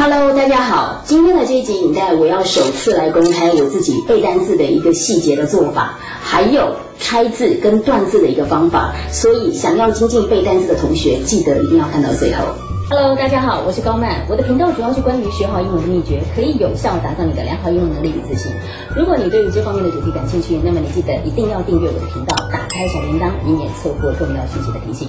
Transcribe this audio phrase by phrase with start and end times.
[0.00, 8.94] Hello，大家好，今天的这一集影带，我要首次来公开我自己背单字的一个细节的做法，还有拆字跟断字的一个方法。
[9.10, 12.44] 所以，想要精进背单字的同学，记得一定要看到最后。
[12.88, 18.52] Hello，大家好，我是高曼，我的频道主要是关于学好英文的秘诀，可以有效打造你的良好英文能力与自信。
[18.94, 25.08] 如果你对于这方面的主题感兴趣，那么你记得一定要订阅我的频道，打开小铃铛，以免错过重要信息的提醒。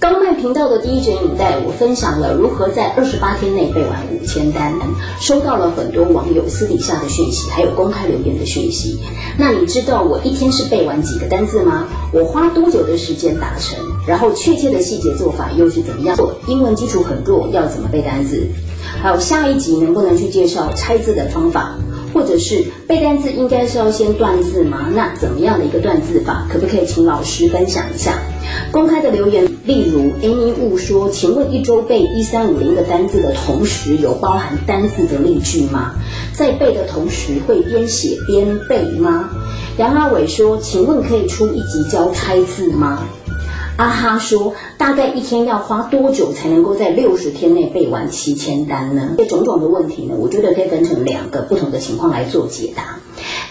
[0.00, 4.72] 刚麦频道的第一卷影带，我分享了如何在二十八天内背完五千单，
[5.20, 8.98] 收到了很多网友私底下的讯息，还有公开留言的讯息。
[9.38, 11.86] 那你知道我一天是背完几个单字吗？
[12.14, 13.78] 我花多久的时间达成？
[14.06, 16.16] 然后确切的细节做法又是怎么样？
[16.46, 18.48] 英文基础很弱，要怎么背单字？
[19.02, 21.76] 还有下一集能不能去介绍拆字的方法？
[22.14, 24.88] 或者是背单字应该是要先断字吗？
[24.94, 26.46] 那怎么样的一个断字法？
[26.50, 28.14] 可不可以请老师分享一下？
[28.72, 35.94] 公开的留言，例如 Amy 雾说：“请问一周背一三五零个单字的同时，有包含单字的例句吗？
[36.34, 39.30] 在背的同时会边写边背吗？”
[39.78, 43.04] 杨阿伟说：“请问可以出一集教拆字吗？”
[43.78, 52.99] 阿哈说：“大概一天要花多久才能够在六十天内背完七千单呢？”这种种的问题呢，我觉得可以分成两个不同的情况来做解答。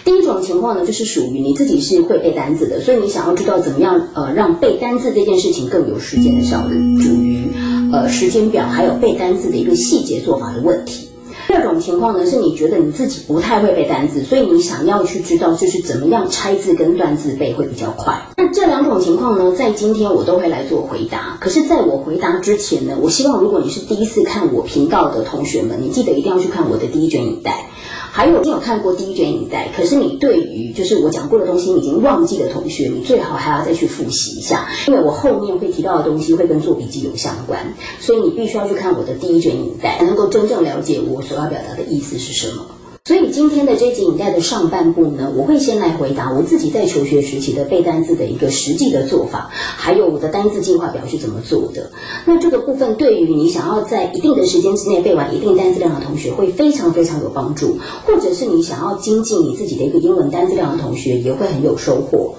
[0.06, 7.48] 第一种情况呢，就是属于你自己是会背单字的，所以你想要知道怎么样呃让背单字这件事情更有时间的效率，属于
[7.92, 11.08] 呃时间表还有背单字的一个细节做法的问题。
[11.48, 18.16] 第二种情况呢，是你觉得你自己不太会背单字，所以你想要去知道就是怎么样拆字跟断字背会比较快。
[18.38, 21.40] 那这两种情况呢，在今天我都会来做回答。
[21.42, 27.66] 可是，在我回答之前呢，我希望如果你是第一次看我频道的同学们，你记得一定要去看我的第一卷影带。
[28.12, 42.66] 还有你有看过第一卷影带，可是你对于就是我讲过的东西你已经忘记的同学，你最好还要再去复习一下，因为我后面会提到的东西会跟做笔记有相关，所以你必须要去看我的第一卷影带，才能够真正了解我所要表达的意思是什么。
[43.10, 51.90] 所以今天的这集影带的上半部呢，我会先来回答我自己在求学时期的背单字的一个实际的做法，还有我的单字进化表是怎么做的。
[52.28, 62.36] 那这个部分对于你想要在一定的时间之内背完一定单字量的同学，会非常非常有帮助；或者是你想要精进你自己的一个英文单字量的同学，也会很有收获。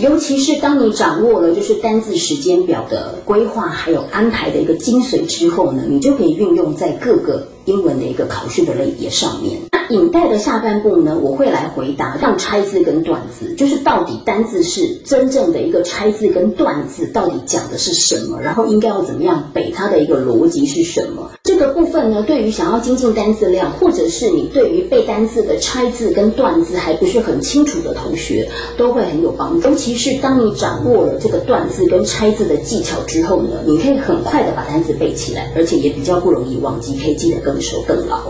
[0.00, 9.60] 尤其是当你掌握了就是单字时间表的规划还有安排的一个精髓之后呢，你就可以运用在各个英文的一个考试的类别上面。
[9.90, 21.28] 影带的下半部呢，我会来回答让拆字跟断字，就是到底单字是真正的一个拆字跟断字到底讲的是什么，然后应该要怎么样背它的一个逻辑是什么。
[21.60, 28.48] 这个部分呢，对于想要精进单字量，或者是你对于背单字的拆字跟断字还不是很清楚的同学，
[28.78, 29.68] 都会很有帮助。
[29.68, 38.20] 尤其是当你掌握了这个断字跟拆字的技巧之后呢，你可以很快的把单字背起来，而且也比较不容易忘记，可以记得更熟更牢。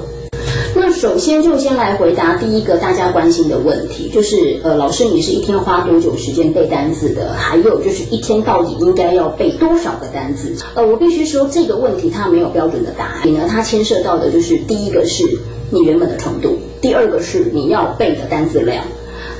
[1.01, 7.33] 首先就先来回答第一个大家关心的问题，就是呃，老师你是一天花多久时间背单词的？
[7.33, 10.55] 还有就是一天到底应该要背多少个单词？
[10.75, 15.25] 呃，我必须说这个问题它没有标准的答案，你呢，它牵涉到的就是第一个是
[15.71, 18.85] 你原本的程度，第二个是你要背的单词量，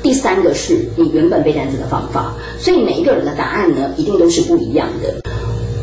[0.03, 5.15] 第三个是你原本背单词的方法，所以每一个人的答案呢一定都是不一样的。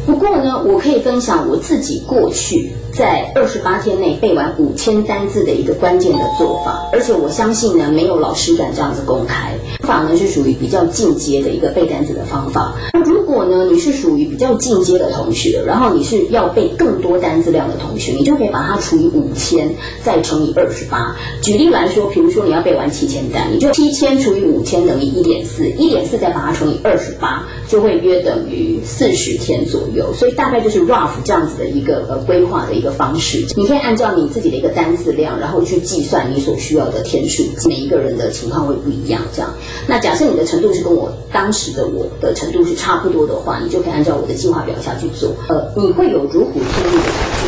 [0.07, 2.71] 不过呢，我可以分享我自己过去。
[2.97, 9.53] 在二十八天内背完五千单字的一个关键的做法，而且我相信呢，没有老师敢这样子公开。
[9.81, 12.74] 方法呢是属于比较进阶的一个背单词的方法。
[12.94, 19.69] 那如果呢你是属于比较进阶的同学，然后你是要背更多单字量的同学，你就可以把它除以五千，
[20.03, 21.16] 再乘以二十八。
[21.44, 30.12] 举例来说，比如说你要背完七千单，你就七千除以五千等于一点四，一点四再把它乘以二十八，就会约等于四十天左右。
[30.16, 32.87] 所以大概就是 rough 这样子的一个呃规划的一个。
[32.92, 37.44] 方式，你可以按照你自己的一个单字量，然后去计算你所需要的天数。
[37.68, 39.53] 每一个人的情况会不一样，这样。
[39.88, 45.36] 那假设你的程度是跟我当时的我的程度是差不多的话，你就可以按照我的计划表下去做。
[45.50, 47.48] 呃，你会有如虎添翼的感觉。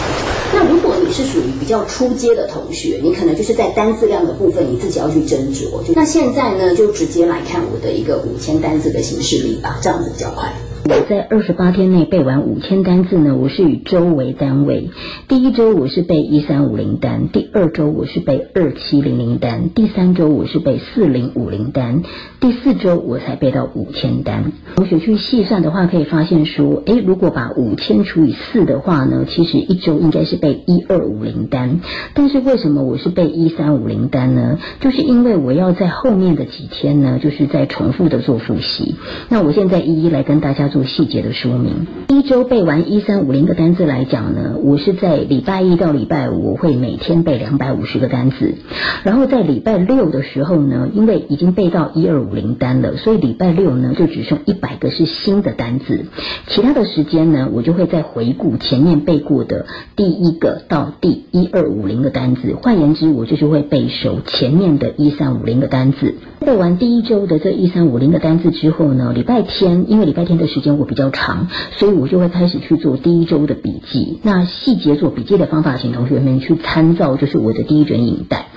[0.52, 5.66] 那如果你是属于比较初阶的同学，你可能就是在单字量的部分你自己要去斟酌。
[5.94, 10.52] 那现在呢，就直接来看我的一个五千单字的形式力吧，这样子比较快。
[10.85, 14.90] 我在二十八天内背完五千单字呢，我是以周为单位。
[15.28, 22.02] 第一周我是背一三五零单，第二周我是背二七零零单，第三周我是背四零五零单，
[22.40, 24.52] 第四周我才背到五千单。
[24.78, 31.82] 同学去细算的话，可以发现说，诶，如果把五千除以四的话呢，其实一周应该是背一二五零单。
[32.16, 34.58] 但是为什么我是背一三五零单呢？
[34.79, 38.96] 就是因为我要在后面的几天呢，就是在重复的做复习。
[39.29, 40.78] 那我现在一一来跟大家做。
[40.84, 41.87] 细节的说明。
[42.09, 48.55] 一周背完一三五零个单字来讲呢，我是在礼拜一到礼拜五我会每天背两百五十个单字，
[49.03, 56.05] 然后在礼拜六的时候呢，因为已经背到一二五零单了，所以礼拜六呢就只剩一百个是新的单字，
[56.47, 59.66] 其他的时间呢，我就会再回顾前面背过的
[59.96, 66.16] 第一个到第一二五零个单字，换言之，我就是会背熟前面的一三五零个单字。
[66.40, 71.47] 背完第一周的这一三五零个单字之后呢，礼拜天因为礼拜天的时时间我比较长，
[71.78, 74.20] 所以我就会开始去做第一周的笔记。
[74.23, 78.47] 那细节做笔记的方法，请同学们去参照，就是我的第一卷影带。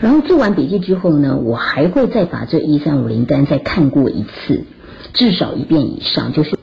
[0.00, 4.64] 然后做完笔记之后呢，我还会再把这一三五零单再看过一次，
[5.12, 6.58] 至少一遍以上，就是。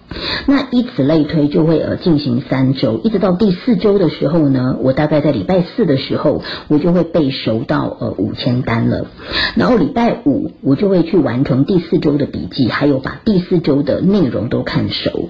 [0.48, 9.08] 那以此类推，就会呃进行三周，一直到第四周的时候呢，我大概在礼拜四的时候，我就会背熟到呃五千单了。
[9.56, 15.30] 然后礼拜五，我就会去完成第四周的笔记，还有把第四周的内容都看熟。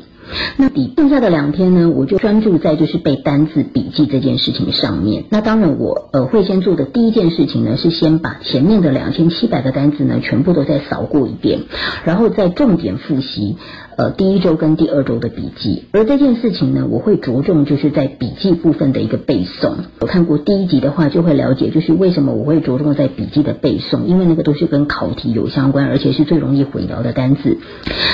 [0.57, 5.25] 那底剩下的两天呢，我就专注在就是背单字笔记这件事情上面。
[5.29, 11.61] 那当然，我呃会先做的第一件事情呢，是先把前面的两千七百个单字呢，全部都再扫过一遍，
[12.03, 13.57] 然后再重点复习。
[13.97, 19.71] 呃，第一周跟第二周的笔记，而这件事情呢，我会着重就是在笔记部分的一个背诵。
[19.99, 27.57] 我看过第一集的话，就会了解，就是为什么我会着重在笔记的背诵，因为那个都是跟考题有相关，而且是最容易混淆的单字。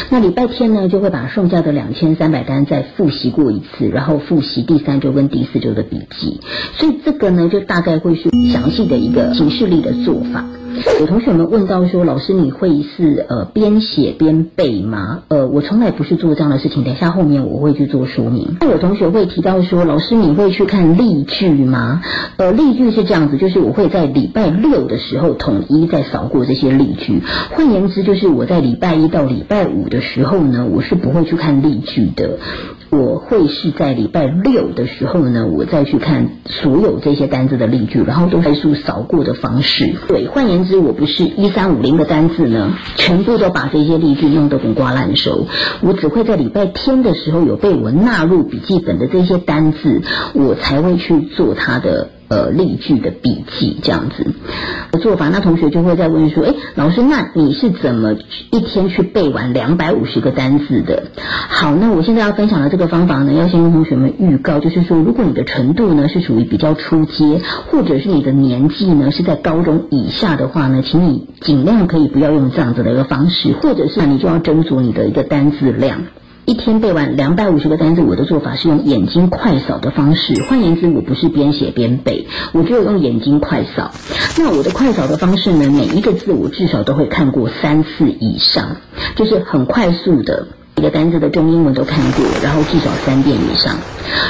[0.10, 6.40] 那礼拜天呢，就会把剩下的两千三百单再复习过一次，然后复习第三周跟第四周的笔记。
[6.78, 10.46] 所以这个呢，就大概会是详细的一个形式力的做法。
[11.00, 16.84] 有同学们问到说：“老师，你会是呃边写边背吗？”呃，我从来不是做这样的事情。
[16.84, 18.58] 等下后面我会去做说明。
[18.62, 22.02] 那有同学会提到说：“老师，你会去看例句吗？”
[22.38, 27.22] 呃，例句是这样子，就是我会在礼拜六的时候统一再扫过这些例句。
[27.52, 32.40] 换言之，就是我在礼拜一到礼拜五的时候呢，我是不会去看例句的。
[32.94, 39.96] 我会是在礼拜六的时候呢，我再去看所有这些单字的例句，然后都快速扫过的方式。
[40.08, 45.48] 对，换言之，我不是一三五零的单字呢，全部都把这些例句弄得滚瓜烂熟。
[45.82, 50.04] 我只会在礼拜天的时候有被我纳入笔记本的这些单字，
[50.36, 52.10] 我才会去做它的。
[52.30, 54.26] 呃，例句的笔记这样子
[54.92, 58.14] 的做法，那同学就会在问说：，哎，老师，那你是怎么
[58.52, 61.04] 一天去背完两百五十个单字的？
[61.22, 76.02] 好，那我现在要分享的这个方法呢，要先跟同学们预告，就是说，如果你的程度呢是属于比较初阶，或者是你的年纪呢是在高中以下的话呢，请你尽量可以不要用这样子的一个方式，或者是你就要斟酌你的一个单字量。
[76.46, 80.42] 一天背完两百五十个单词，我的做法是用眼睛快扫的方式。
[80.44, 83.92] 换言之，我不是边写边背，我只有用眼睛快扫。
[84.38, 85.70] 那我的快扫的方式呢？
[85.70, 88.76] 每一个字我至少都会看过三次以上，
[89.16, 90.48] 就是很快速的。
[90.84, 93.78] 一个单字的中英文都看过，然后至少三遍以上。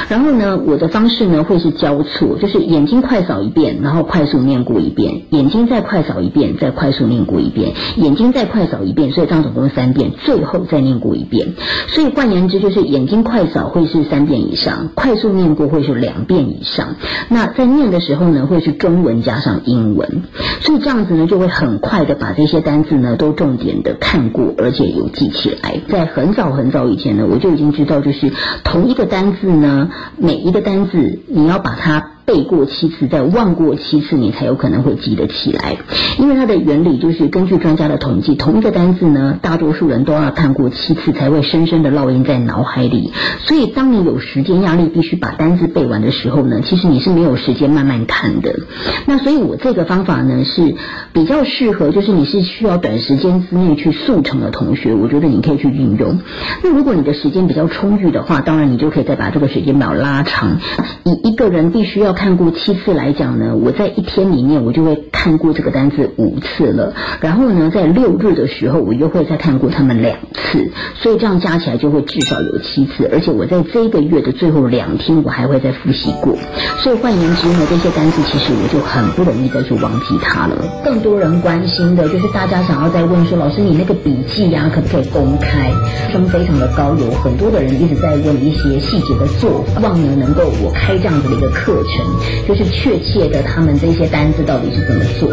[0.08, 11.54] 然后呢，我的方式呢会是交错，就是眼睛快扫一遍，然后快速念过一遍，眼睛再快扫一遍，再快速念过一遍，眼睛再快扫一遍，所以这样总共三遍，最后再念过一遍。
[11.88, 16.94] 所以换言之，就是眼睛快扫会是三遍以上，快速念过会是两遍以上。
[17.28, 20.22] 那在念的时候呢，会是中文加上英文，
[20.60, 26.32] 所以这样子呢就会很快的把这些单字呢都重点的看过，而且有记起来，在很。
[26.34, 28.32] 早很早以前呢，我就已经知道，就是
[28.64, 32.13] 同一个单字呢，每一个单字你要把它。
[32.26, 35.76] 背过七次，再忘过七次，你才有可能会记得起来。
[36.18, 43.12] 因为它的原理就是，根据专家的统计，同一个单字呢，大多数人都要看过七次，才会深深的烙印在脑海里。
[43.40, 48.60] 所以，当你有时间压力，必须把单字背完的时候呢，其实你是没有时间慢慢看的。
[49.06, 50.74] 那所以，我这个方法呢，是
[51.12, 56.18] 比较适合，就是你是需要短时间之内去速成的同学，我觉得你可以去运用。
[56.62, 60.58] 那如果你的时间比较充裕的话，当然你就可以再把这个时间表拉长。
[61.04, 66.94] 以一个人必须要看过七次来讲呢，我在一天里面我就会看过这个单词五次了。
[67.20, 73.10] 然后呢，在六日的时候，我又会再看过他们两次，所以这样加起来就会至少有七次。
[73.12, 76.34] 而且我在这个月的最后两天，我还会再复习过。
[76.78, 80.56] 所以换言之呢，这些单词其实我就很不容易再去忘记它了。
[80.84, 85.70] 更多人关心的就是大家想要再问说，老师你那个笔记呀，可不可以公开？
[86.12, 92.03] 声非常的高，有很多的人一直在问一些细节的做法，望呢能够我开这样子的一个课程。
[92.46, 95.28] 就是确切的，他们这些单子到底是怎么做？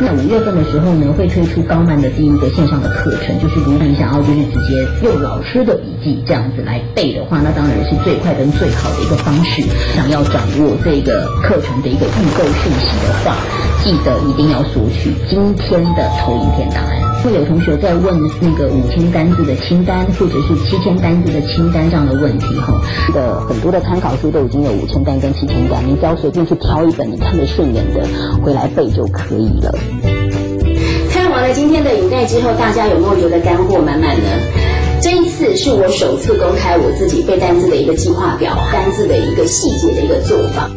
[0.00, 3.38] 那五月份的时候呢，会推出高曼的第一个线上的课程。
[3.40, 9.62] 就是如果你想要就是直接用老师的笔记这样子来背的话，那当然是最快跟最好的一个方式。
[9.94, 13.36] 想要掌握这个课程的一个预购讯息的话，
[13.82, 17.07] 记得一定要索取今天的投影片答案。
[17.22, 22.80] 会有同学在问那个五千单字的清单，或者是七千单字的清单这样的问题哈。
[23.12, 28.06] 的很多的参考书都已经有五千单跟七千单，你只要随便去挑一本你看得顺眼的
[28.42, 29.74] 回来背就可以了。
[31.10, 34.28] 看完了今天的影带之后，大家有没有觉得干货满满呢？
[35.00, 40.68] 这一次是我首次公开我自己背单字的一个计划表，单字的一个细节的一个做法。